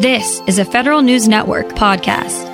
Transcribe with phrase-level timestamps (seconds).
[0.00, 2.46] This is a Federal News Network podcast.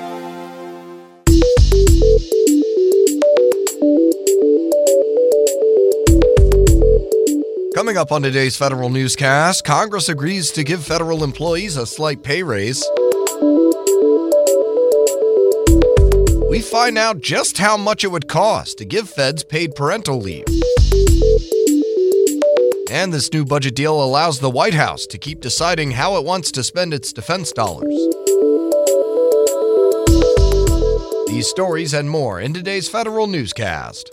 [7.74, 12.42] Coming up on today's federal newscast, Congress agrees to give federal employees a slight pay
[12.42, 12.82] raise.
[16.48, 20.46] We find out just how much it would cost to give feds paid parental leave.
[22.94, 26.52] And this new budget deal allows the White House to keep deciding how it wants
[26.52, 27.92] to spend its defense dollars.
[31.26, 34.10] These stories and more in today's federal newscast.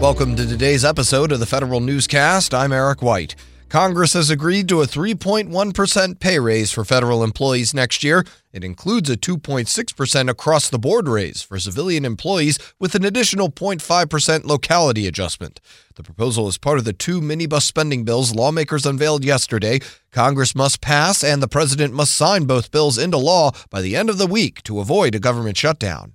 [0.00, 2.54] Welcome to today's episode of the Federal Newscast.
[2.54, 3.36] I'm Eric White.
[3.70, 8.24] Congress has agreed to a 3.1% pay raise for federal employees next year.
[8.52, 14.44] It includes a 2.6% across the board raise for civilian employees with an additional 0.5%
[14.44, 15.60] locality adjustment.
[15.94, 19.78] The proposal is part of the two minibus spending bills lawmakers unveiled yesterday.
[20.10, 24.10] Congress must pass and the president must sign both bills into law by the end
[24.10, 26.14] of the week to avoid a government shutdown.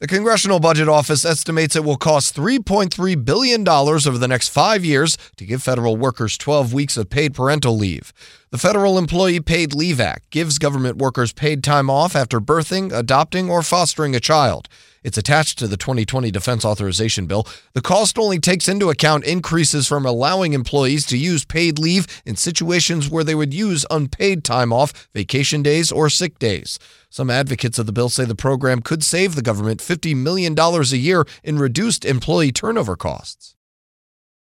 [0.00, 5.18] The Congressional Budget Office estimates it will cost $3.3 billion over the next five years
[5.36, 8.10] to give federal workers 12 weeks of paid parental leave.
[8.48, 13.50] The Federal Employee Paid Leave Act gives government workers paid time off after birthing, adopting,
[13.50, 14.70] or fostering a child.
[15.02, 17.46] It's attached to the 2020 Defense Authorization Bill.
[17.72, 22.36] The cost only takes into account increases from allowing employees to use paid leave in
[22.36, 26.78] situations where they would use unpaid time off, vacation days, or sick days.
[27.08, 30.82] Some advocates of the bill say the program could save the government $50 million a
[30.96, 33.56] year in reduced employee turnover costs.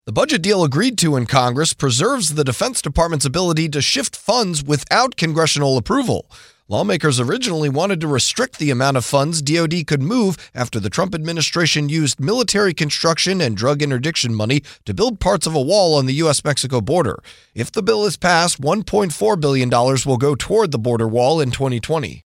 [0.06, 4.64] The budget deal agreed to in Congress preserves the Defense Department's ability to shift funds
[4.64, 6.30] without congressional approval.
[6.72, 11.14] Lawmakers originally wanted to restrict the amount of funds DoD could move after the Trump
[11.14, 16.06] administration used military construction and drug interdiction money to build parts of a wall on
[16.06, 16.46] the U.S.
[16.46, 17.22] Mexico border.
[17.54, 22.24] If the bill is passed, $1.4 billion will go toward the border wall in 2020.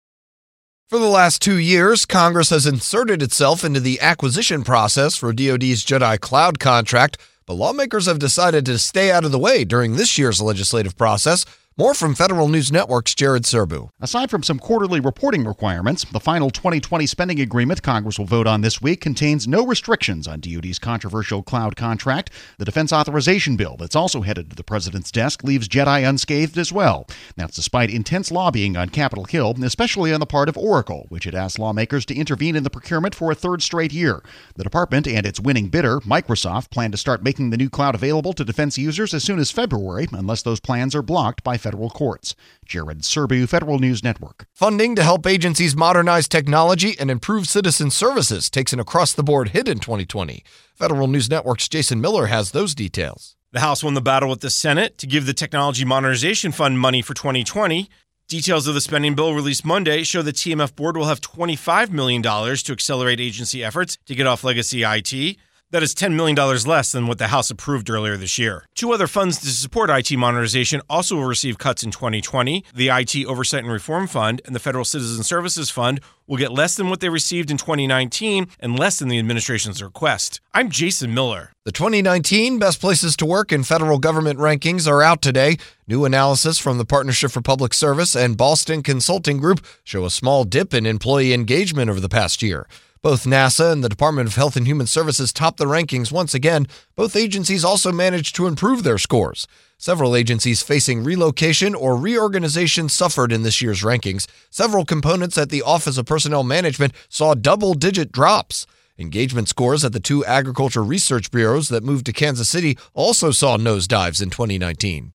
[0.89, 5.85] For the last two years, Congress has inserted itself into the acquisition process for DoD's
[5.85, 10.17] Jedi Cloud contract, but lawmakers have decided to stay out of the way during this
[10.17, 11.45] year's legislative process
[11.77, 13.91] more from Federal News Network's Jared Serbu.
[14.01, 18.59] Aside from some quarterly reporting requirements, the final 2020 spending agreement Congress will vote on
[18.59, 22.29] this week contains no restrictions on DoD's controversial cloud contract.
[22.57, 26.73] The defense authorization bill that's also headed to the president's desk leaves Jedi unscathed as
[26.73, 27.07] well.
[27.37, 31.35] That's despite intense lobbying on Capitol Hill, especially on the part of Oracle, which had
[31.35, 34.21] asked lawmakers to intervene in the procurement for a third straight year.
[34.55, 38.33] The department and its winning bidder, Microsoft, plan to start making the new cloud available
[38.33, 42.35] to defense users as soon as February, unless those plans are blocked by federal courts.
[42.65, 44.47] Jared Serbu, Federal News Network.
[44.53, 49.49] Funding to help agencies modernize technology and improve citizen services takes an across the board
[49.49, 50.43] hit in 2020.
[50.75, 53.35] Federal News Network's Jason Miller has those details.
[53.53, 57.01] The House won the battle with the Senate to give the Technology Modernization Fund money
[57.01, 57.89] for 2020.
[58.29, 62.23] Details of the spending bill released Monday show the TMF board will have $25 million
[62.23, 65.37] to accelerate agency efforts to get off legacy IT.
[65.71, 68.65] That is $10 million less than what the House approved earlier this year.
[68.75, 72.65] Two other funds to support IT modernization also will receive cuts in 2020.
[72.75, 76.75] The IT Oversight and Reform Fund and the Federal Citizen Services Fund will get less
[76.75, 80.41] than what they received in 2019 and less than the administration's request.
[80.53, 81.53] I'm Jason Miller.
[81.63, 85.55] The 2019 Best Places to Work in Federal Government rankings are out today.
[85.87, 90.43] New analysis from the Partnership for Public Service and Boston Consulting Group show a small
[90.43, 92.67] dip in employee engagement over the past year.
[93.03, 96.67] Both NASA and the Department of Health and Human Services topped the rankings once again.
[96.95, 99.47] Both agencies also managed to improve their scores.
[99.79, 104.27] Several agencies facing relocation or reorganization suffered in this year's rankings.
[104.51, 108.67] Several components at the Office of Personnel Management saw double digit drops.
[108.99, 113.57] Engagement scores at the two agriculture research bureaus that moved to Kansas City also saw
[113.57, 115.11] nosedives in 2019.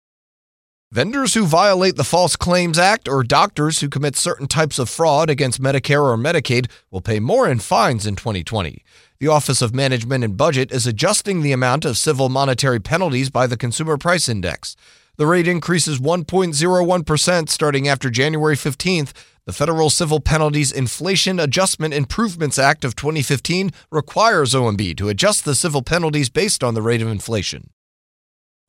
[0.96, 5.30] Vendors who violate the False Claims Act or doctors who commit certain types of fraud
[5.30, 8.82] against Medicare or Medicaid will pay more in fines in 2020.
[9.20, 13.46] The Office of Management and Budget is adjusting the amount of civil monetary penalties by
[13.46, 14.78] the Consumer Price Index.
[15.18, 19.12] The rate increases 1.01% starting after January 15th.
[19.44, 25.56] The Federal Civil Penalties Inflation Adjustment Improvements Act of 2015 requires OMB to adjust the
[25.56, 27.72] civil penalties based on the rate of inflation.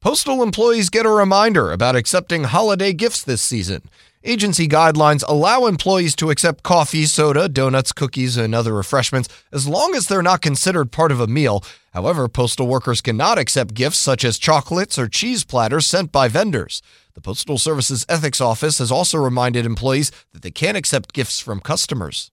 [0.06, 3.82] Postal employees get a reminder about accepting holiday gifts this season.
[4.22, 9.96] Agency guidelines allow employees to accept coffee, soda, donuts, cookies, and other refreshments as long
[9.96, 11.64] as they're not considered part of a meal.
[11.92, 16.82] However, postal workers cannot accept gifts such as chocolates or cheese platters sent by vendors.
[17.14, 21.58] The Postal Service's Ethics Office has also reminded employees that they can't accept gifts from
[21.58, 22.30] customers.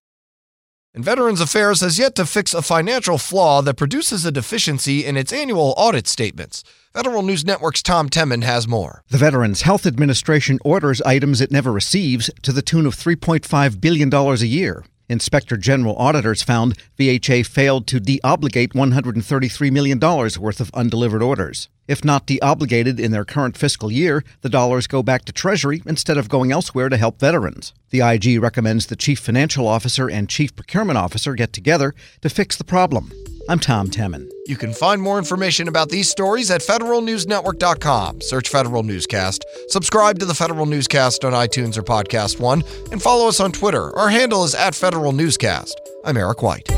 [0.95, 5.17] And Veterans Affairs has yet to fix a financial flaw that produces a deficiency in
[5.17, 6.63] its annual audit statements.
[6.93, 9.03] Federal News Network's Tom Temin has more.
[9.09, 14.13] The Veterans Health Administration orders items it never receives to the tune of $3.5 billion
[14.13, 14.85] a year.
[15.09, 21.69] Inspector General auditors found VHA failed to deobligate $133 million worth of undelivered orders.
[21.87, 26.17] If not deobligated in their current fiscal year, the dollars go back to Treasury instead
[26.17, 27.73] of going elsewhere to help veterans.
[27.89, 32.55] The IG recommends the Chief Financial Officer and Chief Procurement Officer get together to fix
[32.55, 33.11] the problem.
[33.49, 34.31] I'm Tom Temin.
[34.47, 38.21] You can find more information about these stories at federalnewsnetwork.com.
[38.21, 39.43] Search Federal Newscast.
[39.67, 43.93] Subscribe to the Federal Newscast on iTunes or Podcast One, and follow us on Twitter.
[43.97, 45.79] Our handle is at Federal Newscast.
[46.05, 46.69] I'm Eric White.